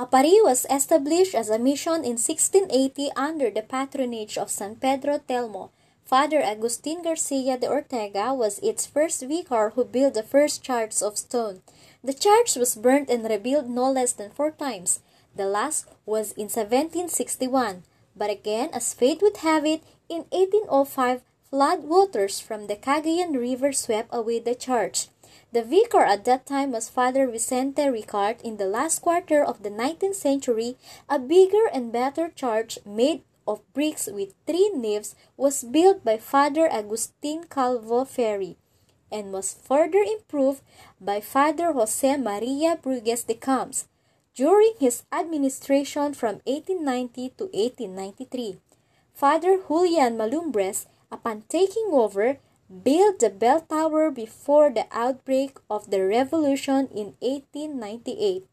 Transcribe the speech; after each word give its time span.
Aparri 0.00 0.42
was 0.42 0.64
established 0.70 1.34
as 1.34 1.50
a 1.50 1.58
mission 1.58 2.08
in 2.08 2.16
1680 2.16 3.12
under 3.16 3.50
the 3.50 3.60
patronage 3.60 4.38
of 4.38 4.48
San 4.48 4.76
Pedro 4.76 5.18
Telmo. 5.18 5.68
Father 6.06 6.40
Agustin 6.40 7.02
Garcia 7.02 7.58
de 7.58 7.68
Ortega 7.68 8.32
was 8.32 8.60
its 8.60 8.86
first 8.86 9.20
vicar 9.20 9.72
who 9.74 9.84
built 9.84 10.14
the 10.14 10.22
first 10.22 10.62
church 10.62 11.02
of 11.02 11.18
stone. 11.18 11.60
The 12.02 12.14
church 12.14 12.56
was 12.56 12.76
burnt 12.76 13.10
and 13.10 13.28
rebuilt 13.28 13.66
no 13.66 13.92
less 13.92 14.14
than 14.14 14.30
four 14.30 14.52
times. 14.52 15.00
The 15.36 15.44
last 15.44 15.84
was 16.06 16.32
in 16.32 16.48
1761. 16.48 17.82
But 18.16 18.30
again, 18.30 18.70
as 18.72 18.94
fate 18.94 19.20
would 19.20 19.44
have 19.44 19.66
it, 19.66 19.82
in 20.08 20.24
1805, 20.32 21.20
flood 21.50 21.84
waters 21.84 22.40
from 22.40 22.68
the 22.68 22.76
Cagayan 22.76 23.36
River 23.36 23.74
swept 23.74 24.08
away 24.14 24.40
the 24.40 24.54
church. 24.54 25.08
The 25.52 25.62
vicar 25.62 26.04
at 26.04 26.24
that 26.24 26.46
time 26.46 26.72
was 26.72 26.88
Father 26.88 27.26
Vicente 27.26 27.82
Ricard. 27.82 28.40
In 28.42 28.56
the 28.56 28.66
last 28.66 29.02
quarter 29.02 29.42
of 29.42 29.62
the 29.62 29.70
19th 29.70 30.14
century, 30.14 30.76
a 31.08 31.18
bigger 31.18 31.66
and 31.72 31.92
better 31.92 32.28
church 32.28 32.78
made 32.84 33.22
of 33.46 33.60
bricks 33.72 34.08
with 34.12 34.34
three 34.46 34.70
naves 34.74 35.14
was 35.36 35.64
built 35.64 36.04
by 36.04 36.16
Father 36.18 36.68
Agustin 36.70 37.44
Calvo 37.44 38.04
Ferri 38.04 38.56
and 39.10 39.32
was 39.32 39.54
further 39.54 39.98
improved 39.98 40.62
by 41.00 41.20
Father 41.20 41.72
Jose 41.72 42.16
Maria 42.16 42.78
Bruges 42.80 43.24
de 43.24 43.34
Camps 43.34 43.88
during 44.34 44.72
his 44.78 45.02
administration 45.12 46.14
from 46.14 46.40
1890 46.46 47.30
to 47.36 47.44
1893. 47.50 48.60
Father 49.12 49.58
Julian 49.66 50.16
Malumbres, 50.16 50.86
upon 51.10 51.42
taking 51.48 51.90
over, 51.92 52.38
built 52.70 53.18
the 53.18 53.30
bell 53.30 53.60
tower 53.60 54.12
before 54.12 54.70
the 54.70 54.86
outbreak 54.92 55.58
of 55.68 55.90
the 55.90 56.06
revolution 56.06 56.86
in 56.94 57.18
1898. 57.18 58.46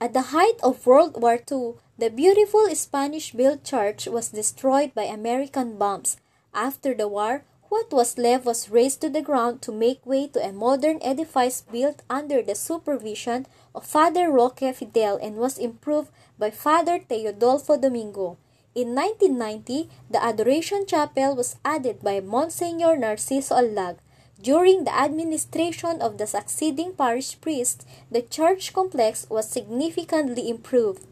At 0.00 0.12
the 0.12 0.34
height 0.34 0.58
of 0.60 0.84
World 0.84 1.22
War 1.22 1.38
II, 1.38 1.74
the 1.96 2.10
beautiful 2.10 2.66
Spanish 2.74 3.32
built 3.32 3.62
church 3.62 4.06
was 4.06 4.30
destroyed 4.30 4.92
by 4.94 5.04
American 5.04 5.78
bombs. 5.78 6.16
After 6.52 6.92
the 6.92 7.06
war, 7.06 7.44
what 7.68 7.92
was 7.92 8.18
left 8.18 8.44
was 8.44 8.68
razed 8.68 9.00
to 9.02 9.08
the 9.08 9.22
ground 9.22 9.62
to 9.62 9.72
make 9.72 10.04
way 10.04 10.26
to 10.26 10.44
a 10.44 10.52
modern 10.52 10.98
edifice 11.02 11.62
built 11.62 12.02
under 12.10 12.42
the 12.42 12.54
supervision 12.54 13.46
of 13.74 13.86
Father 13.86 14.30
Roque 14.30 14.74
Fidel 14.74 15.18
and 15.22 15.36
was 15.36 15.56
improved 15.56 16.10
by 16.36 16.50
Father 16.50 16.98
Teodolfo 16.98 17.80
Domingo. 17.80 18.38
In 18.74 18.92
1990, 18.92 19.88
the 20.10 20.20
Adoration 20.20 20.84
Chapel 20.84 21.36
was 21.36 21.54
added 21.64 22.02
by 22.02 22.18
Monsignor 22.18 22.96
Narciso 22.96 23.54
Allag. 23.54 23.98
During 24.42 24.82
the 24.82 24.92
administration 24.92 26.02
of 26.02 26.18
the 26.18 26.26
succeeding 26.26 26.92
parish 26.92 27.40
priest, 27.40 27.86
the 28.10 28.20
church 28.20 28.72
complex 28.72 29.30
was 29.30 29.48
significantly 29.48 30.50
improved. 30.50 31.06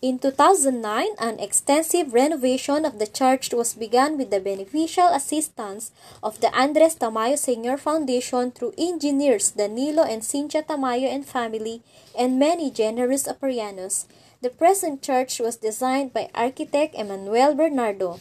In 0.00 0.20
2009, 0.20 1.18
an 1.18 1.40
extensive 1.40 2.14
renovation 2.14 2.84
of 2.84 3.00
the 3.00 3.06
church 3.08 3.52
was 3.52 3.74
begun 3.74 4.16
with 4.16 4.30
the 4.30 4.38
beneficial 4.38 5.08
assistance 5.08 5.90
of 6.22 6.40
the 6.40 6.54
Andres 6.54 6.94
Tamayo 6.94 7.36
Sr. 7.36 7.76
Foundation 7.76 8.52
through 8.52 8.78
engineers 8.78 9.50
Danilo 9.50 10.04
and 10.04 10.22
Cynthia 10.22 10.62
Tamayo 10.62 11.10
and 11.10 11.26
family 11.26 11.82
and 12.16 12.38
many 12.38 12.70
generous 12.70 13.26
Aparrianos. 13.26 14.06
The 14.40 14.50
present 14.50 15.02
church 15.02 15.40
was 15.40 15.56
designed 15.56 16.12
by 16.12 16.30
architect 16.32 16.94
Emmanuel 16.94 17.56
Bernardo. 17.56 18.20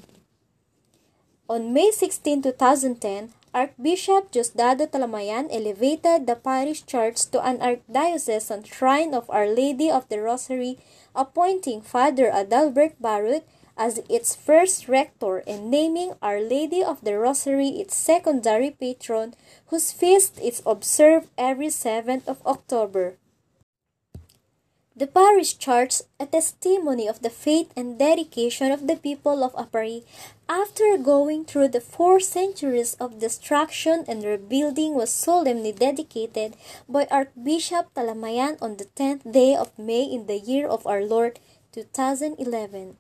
On 1.47 1.71
May 1.73 1.91
16, 1.91 2.41
2010, 2.41 3.36
Archbishop 3.53 4.31
Diosdado 4.31 4.87
Talamayan 4.91 5.47
elevated 5.49 6.27
the 6.27 6.35
parish 6.35 6.85
church 6.85 7.31
to 7.31 7.39
an 7.41 7.59
archdiocesan 7.59 8.65
shrine 8.65 9.13
of 9.13 9.29
Our 9.29 9.47
Lady 9.47 9.89
of 9.89 10.07
the 10.09 10.21
Rosary, 10.21 10.77
appointing 11.15 11.81
Father 11.81 12.29
Adalbert 12.29 12.95
Barut 13.01 13.43
as 13.77 14.01
its 14.09 14.35
first 14.35 14.87
rector 14.89 15.37
and 15.47 15.71
naming 15.71 16.13
Our 16.21 16.41
Lady 16.41 16.83
of 16.83 17.01
the 17.03 17.17
Rosary 17.17 17.79
its 17.79 17.95
secondary 17.95 18.71
patron, 18.71 19.33
whose 19.67 19.91
feast 19.91 20.39
is 20.41 20.61
observed 20.65 21.29
every 21.37 21.67
7th 21.67 22.27
of 22.27 22.45
October. 22.45 23.17
The 24.97 25.05
parish 25.05 25.59
church, 25.59 26.01
a 26.19 26.25
testimony 26.25 27.07
of 27.07 27.21
the 27.21 27.29
faith 27.29 27.69
and 27.77 27.99
dedication 27.99 28.71
of 28.71 28.87
the 28.87 28.95
people 28.95 29.43
of 29.43 29.53
Aparri, 29.53 30.01
after 30.49 30.97
going 30.97 31.45
through 31.45 31.67
the 31.67 31.81
four 31.81 32.19
centuries 32.19 32.95
of 32.95 33.19
destruction 33.19 34.05
and 34.07 34.23
rebuilding, 34.23 34.95
was 34.95 35.13
solemnly 35.13 35.71
dedicated 35.71 36.57
by 36.89 37.05
Archbishop 37.11 37.93
Talamayan 37.93 38.57
on 38.59 38.77
the 38.77 38.89
10th 38.97 39.31
day 39.31 39.53
of 39.53 39.77
May 39.77 40.01
in 40.01 40.25
the 40.25 40.39
year 40.39 40.67
of 40.67 40.87
our 40.87 41.03
Lord 41.03 41.37
2011. 41.73 42.97